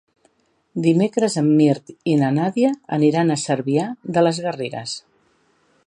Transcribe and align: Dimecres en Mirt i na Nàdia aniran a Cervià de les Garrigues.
Dimecres 0.85 1.35
en 1.41 1.51
Mirt 1.59 1.93
i 2.13 2.15
na 2.21 2.31
Nàdia 2.39 2.73
aniran 2.99 3.35
a 3.35 3.39
Cervià 3.45 3.87
de 4.17 4.25
les 4.29 4.41
Garrigues. 4.49 4.97